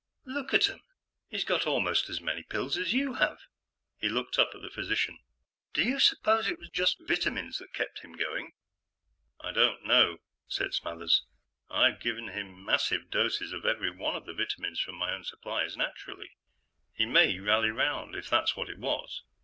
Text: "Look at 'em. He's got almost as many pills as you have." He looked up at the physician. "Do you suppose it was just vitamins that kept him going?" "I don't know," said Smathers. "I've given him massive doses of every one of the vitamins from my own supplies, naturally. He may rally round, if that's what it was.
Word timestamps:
"Look 0.25 0.51
at 0.51 0.67
'em. 0.67 0.81
He's 1.29 1.43
got 1.43 1.67
almost 1.67 2.09
as 2.09 2.21
many 2.21 2.41
pills 2.41 2.75
as 2.75 2.91
you 2.91 3.13
have." 3.21 3.37
He 3.99 4.09
looked 4.09 4.39
up 4.39 4.49
at 4.55 4.61
the 4.63 4.71
physician. 4.71 5.19
"Do 5.73 5.83
you 5.83 5.99
suppose 5.99 6.47
it 6.47 6.57
was 6.57 6.71
just 6.71 6.97
vitamins 7.07 7.59
that 7.59 7.75
kept 7.75 7.99
him 7.99 8.13
going?" 8.17 8.53
"I 9.41 9.51
don't 9.51 9.85
know," 9.85 10.17
said 10.47 10.73
Smathers. 10.73 11.21
"I've 11.69 11.99
given 11.99 12.29
him 12.29 12.65
massive 12.65 13.11
doses 13.11 13.53
of 13.53 13.63
every 13.63 13.91
one 13.91 14.15
of 14.15 14.25
the 14.25 14.33
vitamins 14.33 14.79
from 14.79 14.95
my 14.95 15.13
own 15.13 15.23
supplies, 15.23 15.77
naturally. 15.77 16.31
He 16.91 17.05
may 17.05 17.37
rally 17.37 17.69
round, 17.69 18.15
if 18.15 18.27
that's 18.27 18.55
what 18.55 18.71
it 18.71 18.79
was. 18.79 19.21